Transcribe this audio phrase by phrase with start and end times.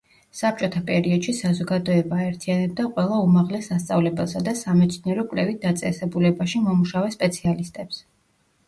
[0.37, 8.05] საბჭოთა პერიოდში საზოგადოება აერთიანებდა ყველა უმაღლეს სასწავლებელსა და სამეცნიერო კვლევით დაწესებულებაში მომუშავე სპეციალისტებს.